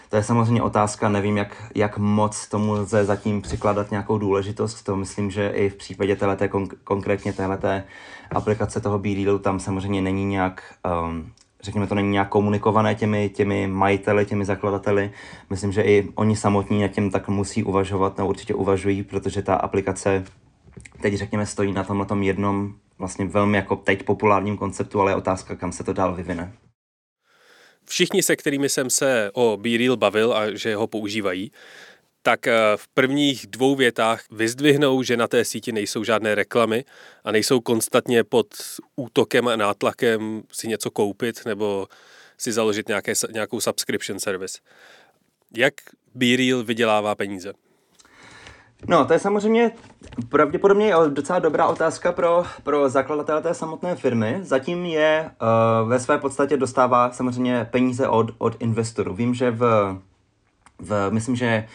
[0.08, 4.82] To je samozřejmě otázka, nevím, jak, jak moc tomu lze zatím přikládat nějakou důležitost.
[4.82, 7.84] To myslím, že i v případě téhleté, kon, konkrétně téhleté
[8.30, 10.74] aplikace toho b tam samozřejmě není nějak
[11.08, 15.10] um, řekněme, to není nějak komunikované těmi, těmi majiteli, těmi zakladateli.
[15.50, 19.54] Myslím, že i oni samotní nad tím tak musí uvažovat, nebo určitě uvažují, protože ta
[19.54, 20.24] aplikace
[21.02, 25.56] teď řekněme stojí na tom jednom vlastně velmi jako teď populárním konceptu, ale je otázka,
[25.56, 26.52] kam se to dál vyvine.
[27.88, 31.52] Všichni, se kterými jsem se o BeReal bavil a že ho používají,
[32.22, 36.84] tak eh, v prvních dvou větách vyzdvihnou, že na té síti nejsou žádné reklamy
[37.24, 38.46] a nejsou konstantně pod
[38.96, 41.88] útokem a nátlakem si něco koupit nebo
[42.38, 44.58] si založit nějaké, nějakou subscription service.
[45.56, 45.74] Jak
[46.14, 47.52] BeReal vydělává peníze?
[48.88, 49.70] No, to je samozřejmě
[50.28, 54.38] pravděpodobně docela dobrá otázka pro, pro zakladatele té samotné firmy.
[54.42, 55.30] Zatím je
[55.82, 59.14] uh, ve své podstatě dostává samozřejmě peníze od, od investorů.
[59.14, 59.96] Vím, že v,
[60.78, 61.68] v myslím, že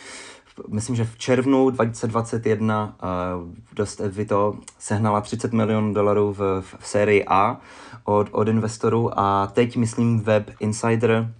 [0.68, 6.76] myslím, že v červnu 2021 uh, dost, vy to sehnala 30 milionů dolarů v, v,
[6.80, 7.58] v sérii A
[8.04, 11.34] od, od investorů a teď myslím Web Insider,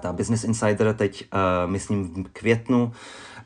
[0.00, 2.92] ta Business Insider teď, uh, myslím v květnu,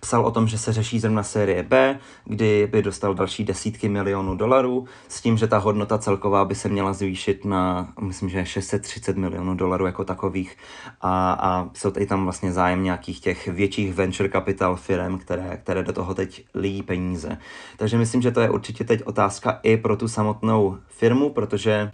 [0.04, 4.36] Psal o tom, že se řeší zrovna série B, kdy by dostal další desítky milionů
[4.36, 9.16] dolarů, s tím, že ta hodnota celková by se měla zvýšit na, myslím, že 630
[9.16, 10.56] milionů dolarů jako takových.
[11.00, 15.82] A, a jsou tady tam vlastně zájem nějakých těch větších venture capital firm, které, které
[15.82, 17.38] do toho teď líjí peníze.
[17.76, 21.92] Takže myslím, že to je určitě teď otázka i pro tu samotnou firmu, protože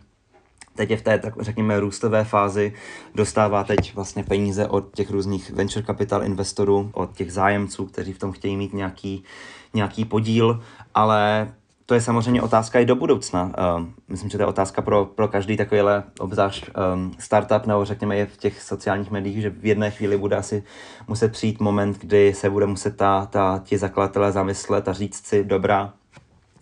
[0.78, 2.72] teď je v té, tak řekněme, růstové fázi,
[3.14, 8.18] dostává teď vlastně peníze od těch různých venture capital investorů, od těch zájemců, kteří v
[8.18, 9.24] tom chtějí mít nějaký,
[9.74, 10.62] nějaký podíl,
[10.94, 11.52] ale
[11.86, 13.42] to je samozřejmě otázka i do budoucna.
[13.42, 18.16] Uh, myslím, že to je otázka pro, pro každý takovýhle obzvlášť um, startup, nebo řekněme
[18.16, 20.62] je v těch sociálních médiích, že v jedné chvíli bude asi
[21.08, 25.44] muset přijít moment, kdy se bude muset ta, ta, ti zakladatelé zamyslet a říct si,
[25.44, 25.92] dobrá,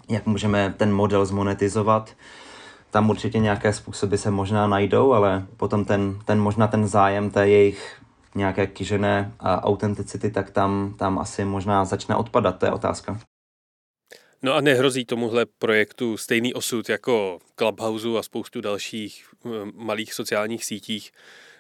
[0.09, 2.15] jak můžeme ten model zmonetizovat,
[2.91, 7.49] tam určitě nějaké způsoby se možná najdou, ale potom ten, ten možná ten zájem té
[7.49, 8.03] jejich
[8.35, 13.21] nějaké kyžené autenticity, tak tam, tam asi možná začne odpadat, to je otázka.
[14.43, 19.25] No a nehrozí tomuhle projektu stejný osud jako Clubhouse a spoustu dalších
[19.75, 21.13] malých sociálních sítích,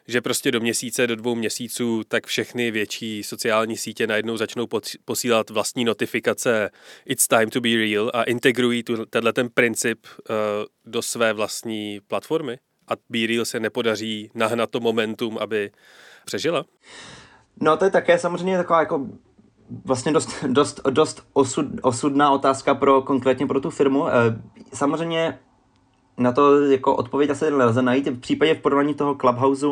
[0.08, 4.66] že prostě do měsíce, do dvou měsíců, tak všechny větší sociální sítě najednou začnou
[5.04, 6.70] posílat vlastní notifikace
[7.06, 10.36] It's time to be real a integrují tenhle ten princip uh,
[10.84, 15.70] do své vlastní platformy a Be Real se nepodaří nahnat to momentum, aby
[16.24, 16.64] přežila?
[17.60, 19.06] No to je také samozřejmě taková jako
[19.84, 24.08] vlastně dost, dost, dost osud, osudná otázka pro konkrétně pro tu firmu.
[24.08, 24.12] Eh,
[24.74, 25.38] samozřejmě
[26.18, 28.06] na to jako odpověď asi nelze najít.
[28.06, 29.66] V případě v porovnání toho Clubhouse,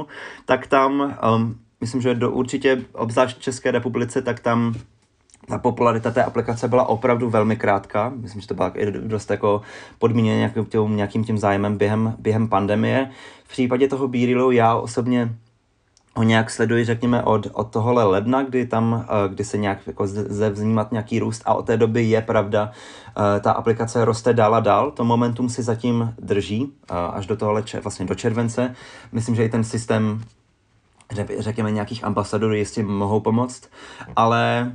[0.45, 4.75] tak tam, um, myslím, že do určitě, obzvlášť České republice, tak tam
[5.49, 8.13] ta popularita té aplikace byla opravdu velmi krátká.
[8.17, 9.63] Myslím, že to byla i dost jako
[9.99, 13.11] podmíněně nějakým tím, nějakým tím zájemem během, během pandemie.
[13.45, 15.35] V případě toho Beerilu já osobně
[16.17, 20.07] ho nějak sleduji, řekněme, od, od tohohle ledna, kdy tam, eh, kdy se nějak jako
[20.07, 21.43] zde vnímat nějaký růst.
[21.45, 22.71] A od té doby je pravda,
[23.37, 27.37] eh, ta aplikace roste dál a dál, to momentum si zatím drží eh, až do
[27.37, 28.75] tohle, vlastně do července.
[29.13, 30.23] Myslím, že i ten systém,
[31.39, 33.69] řekněme, nějakých ambasadorů jistě mohou pomoct,
[34.17, 34.73] ale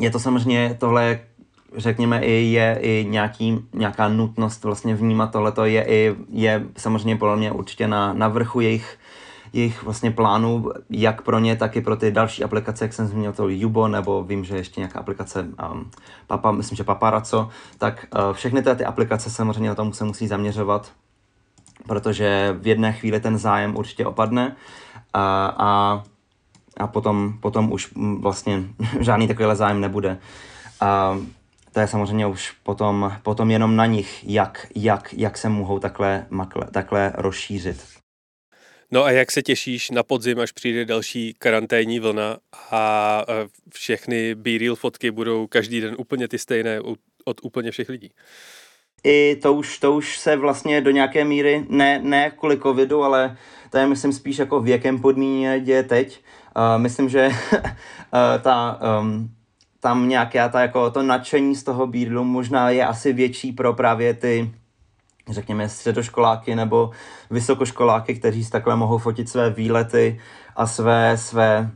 [0.00, 1.20] je to samozřejmě tohle
[1.76, 7.36] řekněme, i je i nějaký, nějaká nutnost vlastně vnímat tohleto, je i, je samozřejmě podle
[7.36, 8.98] mě určitě na, na vrchu jejich
[9.52, 13.32] jejich vlastně plánů, jak pro ně, tak i pro ty další aplikace, jak jsem zmínil
[13.32, 15.90] to Yubo, nebo vím, že ještě nějaká aplikace um,
[16.26, 20.92] Papa, myslím, že Paparazzo, tak uh, všechny ty aplikace samozřejmě na tom se musí zaměřovat,
[21.86, 24.56] protože v jedné chvíli ten zájem určitě opadne
[25.14, 26.02] a, a,
[26.76, 28.64] a potom, potom už vlastně
[29.00, 30.18] žádný takovýhle zájem nebude.
[30.80, 31.18] A
[31.72, 36.26] to je samozřejmě už potom, potom jenom na nich, jak, jak, jak se mohou takhle,
[36.30, 38.01] makle, takhle rozšířit.
[38.92, 42.36] No a jak se těšíš na podzim, až přijde další karanténní vlna
[42.70, 43.24] a
[43.74, 46.80] všechny b fotky budou každý den úplně ty stejné
[47.24, 48.10] od úplně všech lidí?
[49.04, 53.36] I to už, to už se vlastně do nějaké míry, ne, ne kvůli covidu, ale
[53.70, 56.20] to je myslím spíš jako věkem podmíně děje teď.
[56.56, 57.60] Uh, myslím, že uh,
[58.42, 59.30] ta, um,
[59.80, 64.14] tam nějaké ta, jako to nadšení z toho bídlu možná je asi větší pro právě
[64.14, 64.50] ty
[65.30, 66.90] řekněme středoškoláky nebo
[67.30, 70.20] vysokoškoláky, kteří takhle mohou fotit své výlety
[70.56, 71.70] a své, své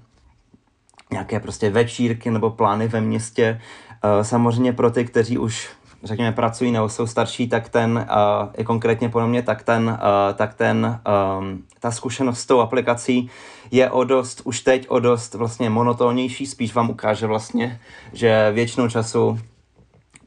[1.12, 3.60] nějaké prostě večírky nebo plány ve městě.
[4.04, 5.68] Uh, samozřejmě pro ty, kteří už
[6.04, 10.34] řekněme, pracují nebo jsou starší, tak ten, uh, i konkrétně pro mě, tak ten, uh,
[10.34, 11.00] tak ten,
[11.38, 13.30] um, ta zkušenost s tou aplikací
[13.70, 17.80] je o dost, už teď o dost vlastně monotónnější, spíš vám ukáže vlastně,
[18.12, 19.38] že většinou času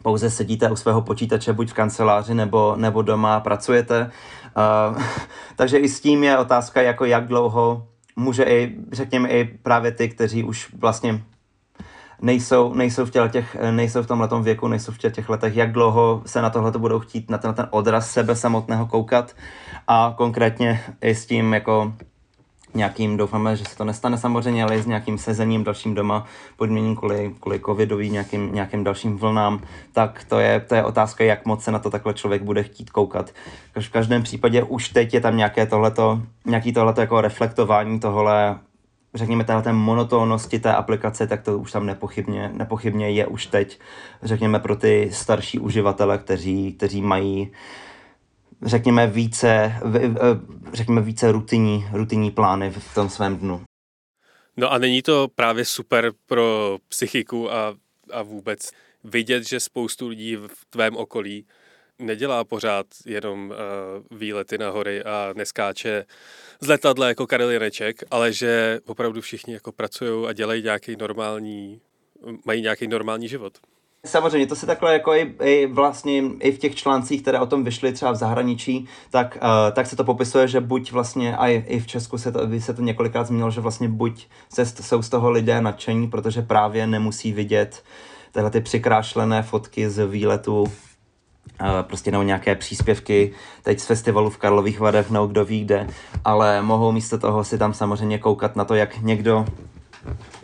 [0.03, 4.11] pouze sedíte u svého počítače, buď v kanceláři nebo, nebo doma pracujete.
[4.91, 5.03] Uh,
[5.55, 10.09] takže i s tím je otázka, jako jak dlouho může i, řekněme, i právě ty,
[10.09, 11.21] kteří už vlastně
[12.21, 16.41] nejsou, nejsou, v těch, nejsou v tomhle věku, nejsou v těch letech, jak dlouho se
[16.41, 19.35] na tohle budou chtít, na ten, na ten odraz sebe samotného koukat
[19.87, 21.93] a konkrétně i s tím jako
[22.73, 26.25] nějakým, doufáme, že se to nestane samozřejmě, ale i s nějakým sezením dalším doma
[26.57, 29.61] podmíněným kvůli, kvůli covidový, nějakým, nějakým dalším vlnám,
[29.93, 32.89] tak to je, to je otázka, jak moc se na to takhle člověk bude chtít
[32.89, 33.31] koukat.
[33.79, 38.59] V každém případě už teď je tam nějaké tohleto, nějaký tohleto jako reflektování tohle
[39.13, 43.79] řekněme, té monotónnosti té aplikace, tak to už tam nepochybně, nepochybně je už teď,
[44.23, 47.51] řekněme, pro ty starší uživatele, kteří, kteří mají
[48.65, 49.73] řekněme více,
[50.73, 53.61] řekněme více rutinní, rutinní plány v tom svém dnu.
[54.57, 57.75] No a není to právě super pro psychiku a,
[58.11, 58.71] a vůbec
[59.03, 61.45] vidět, že spoustu lidí v tvém okolí
[61.99, 66.05] nedělá pořád jenom uh, výlety na hory a neskáče
[66.59, 71.81] z letadla jako Karel Janeček, ale že opravdu všichni jako pracují a dělají nějaký normální,
[72.45, 73.57] mají nějaký normální život.
[74.05, 77.63] Samozřejmě, to se takhle jako i, i vlastně i v těch článcích, které o tom
[77.63, 81.63] vyšly třeba v zahraničí, tak, uh, tak se to popisuje, že buď vlastně, a i,
[81.67, 85.09] i v Česku se to, se to několikrát zmínilo, že vlastně buď se, jsou z
[85.09, 87.83] toho lidé nadšení, protože právě nemusí vidět
[88.31, 90.65] tyhle ty přikrášlené fotky z výletu
[91.81, 93.31] prostě nebo nějaké příspěvky
[93.63, 95.87] teď z festivalu v Karlových Varech, nebo kdo ví kde,
[96.25, 99.45] ale mohou místo toho si tam samozřejmě koukat na to, jak někdo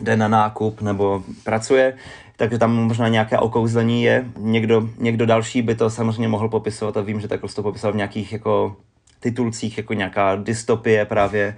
[0.00, 1.96] jde na nákup nebo pracuje,
[2.36, 4.24] takže tam možná nějaké okouzlení je.
[4.38, 7.96] Někdo, někdo další by to samozřejmě mohl popisovat a vím, že takhle to popisoval v
[7.96, 8.76] nějakých jako
[9.20, 11.56] titulcích, jako nějaká dystopie právě,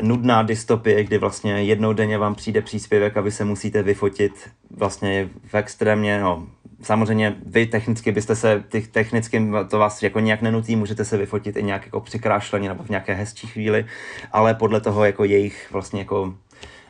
[0.00, 5.28] nudná dystopie, kdy vlastně jednou denně vám přijde příspěvek a vy se musíte vyfotit vlastně
[5.46, 6.46] v extrémně, no,
[6.82, 11.62] samozřejmě vy technicky byste se, technicky to vás jako nějak nenutí, můžete se vyfotit i
[11.62, 13.86] nějak jako přikrášleně nebo v nějaké hezčí chvíli,
[14.32, 16.34] ale podle toho jako jejich vlastně jako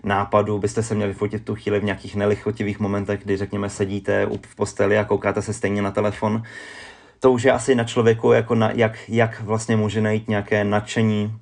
[0.04, 4.26] nápadu byste se měli vyfotit v tu chvíli v nějakých nelichotivých momentech, kdy řekněme sedíte
[4.46, 6.42] v posteli a koukáte se stejně na telefon.
[7.20, 11.32] To už je asi na člověku, jako na, jak, jak vlastně může najít nějaké nadšení,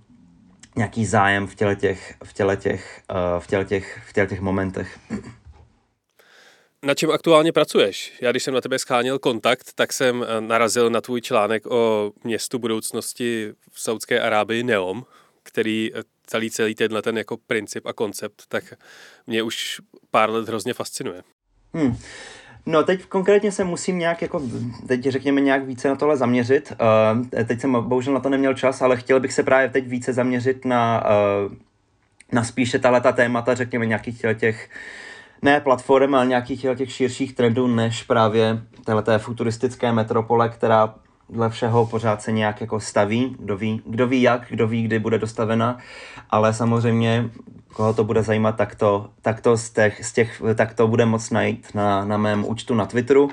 [0.76, 4.40] nějaký zájem v těle těch, v těle těch, uh, v těle těch, v těle těch
[4.40, 4.98] momentech.
[6.84, 8.12] Na čem aktuálně pracuješ?
[8.20, 12.12] Já když jsem na tebe scháněl kontakt, tak jsem eh, narazil na tvůj článek o
[12.24, 15.04] městu budoucnosti v Saudské Arábii Neom,
[15.42, 18.64] který eh, celý celý tenhle ten jako princip a koncept, tak
[19.26, 19.80] mě už
[20.10, 21.22] pár let hrozně fascinuje.
[21.74, 21.96] Hmm.
[22.66, 24.42] No teď konkrétně se musím nějak jako,
[24.88, 26.72] teď řekněme nějak více na tohle zaměřit.
[26.72, 30.12] Uh, teď jsem bohužel na to neměl čas, ale chtěl bych se právě teď více
[30.12, 31.04] zaměřit na,
[31.46, 31.52] uh,
[32.32, 34.70] na spíše tato témata, řekněme nějakých těch
[35.42, 40.94] ne platform, ale nějakých těch širších trendů, než právě téhleté futuristické metropole, která
[41.32, 44.98] dle všeho pořád se nějak jako staví, kdo ví, kdo ví jak, kdo ví, kdy
[44.98, 45.78] bude dostavena,
[46.30, 47.30] ale samozřejmě
[47.72, 51.06] koho to bude zajímat, tak to, tak to, z těch, z těch, tak to bude
[51.06, 53.30] moc najít na, na mém účtu na Twitteru,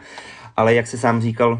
[0.57, 1.59] ale jak si sám říkal,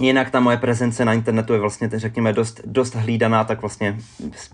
[0.00, 3.98] jinak ta moje prezence na internetu je vlastně, řekněme, dost, dost hlídaná, tak vlastně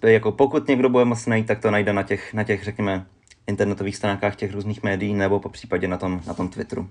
[0.02, 3.06] jako pokud někdo bude moc najít, tak to najde na těch, na těch řekněme,
[3.46, 6.88] internetových stránkách těch různých médií nebo po případě na tom, na tom Twitteru.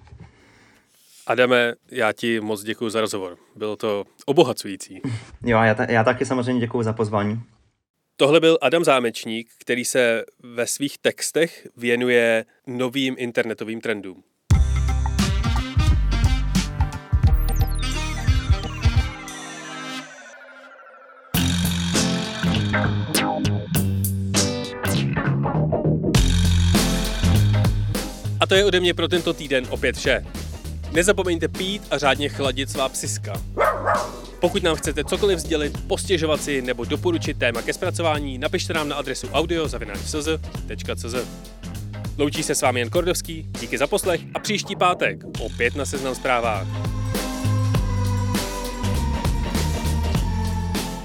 [1.28, 3.38] Adame, já ti moc děkuji za rozhovor.
[3.56, 5.02] Bylo to obohacující.
[5.44, 7.42] Jo, já, ta, já taky samozřejmě děkuji za pozvání.
[8.18, 14.24] Tohle byl Adam Zámečník, který se ve svých textech věnuje novým internetovým trendům.
[28.40, 30.26] A to je ode mě pro tento týden opět vše.
[30.96, 33.34] Nezapomeňte pít a řádně chladit svá psiska.
[34.40, 38.96] Pokud nám chcete cokoliv sdělit, postěžovat si nebo doporučit téma ke zpracování, napište nám na
[38.96, 41.16] adresu audio.cz.
[42.18, 46.16] Loučí se s vámi Jan Kordovský, díky za poslech a příští pátek opět na Seznam
[46.16, 46.68] zprávách.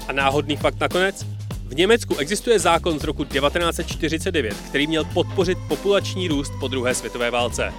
[0.07, 1.25] A náhodný fakt nakonec?
[1.65, 7.31] V Německu existuje zákon z roku 1949, který měl podpořit populační růst po druhé světové
[7.31, 7.73] válce.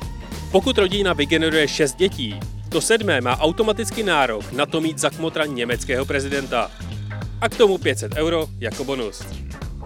[0.53, 5.47] Pokud rodina vygeneruje 6 dětí, to sedmé má automaticky nárok na to mít za kmotra
[5.47, 6.71] německého prezidenta.
[7.41, 9.23] A k tomu 500 euro jako bonus.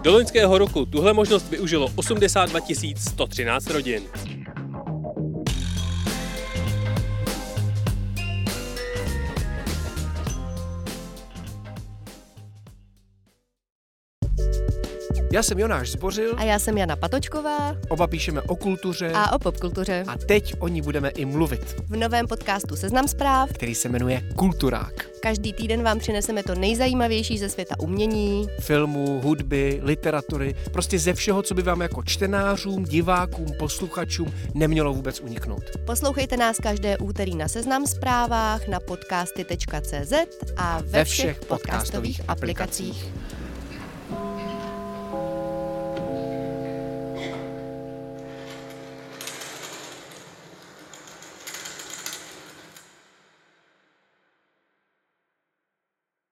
[0.01, 2.59] Do loňského roku tuhle možnost využilo 82
[2.97, 4.03] 113 rodin.
[15.37, 16.33] Já jsem Jonáš Zbořil.
[16.37, 17.75] A já jsem Jana Patočková.
[17.89, 19.11] Oba píšeme o kultuře.
[19.15, 20.03] A o popkultuře.
[20.07, 21.75] A teď o ní budeme i mluvit.
[21.89, 25.09] V novém podcastu Seznam zpráv, který se jmenuje Kulturák.
[25.21, 31.41] Každý týden vám přineseme to nejzajímavější ze světa umění, filmu, hudby, literatury, prostě ze všeho,
[31.41, 35.63] co by vám jako čtenářům, divákům, posluchačům nemělo vůbec uniknout.
[35.85, 40.13] Poslouchejte nás každé úterý na Seznam zprávách, na podcasty.cz
[40.57, 43.01] a ve, ve všech, všech podcastových aplikacích.
[43.01, 43.46] aplikacích.